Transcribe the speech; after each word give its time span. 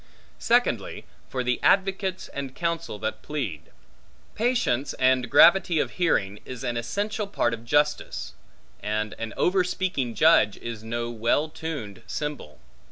Secondly, 0.39 1.05
for 1.29 1.43
the 1.43 1.59
advocates 1.61 2.27
and 2.29 2.55
counsel 2.55 2.97
that 2.97 3.21
plead. 3.21 3.69
Patience 4.33 4.93
and 4.95 5.29
gravity 5.29 5.77
of 5.77 5.91
hearing, 5.91 6.39
is 6.43 6.63
an 6.63 6.75
essential 6.75 7.27
part 7.27 7.53
of 7.53 7.63
justice; 7.65 8.33
and 8.81 9.13
an 9.19 9.31
overspeaking 9.37 10.15
judge 10.15 10.57
is 10.57 10.83
no 10.83 11.11
well 11.11 11.49
tuned 11.49 12.01
cymbal. 12.07 12.57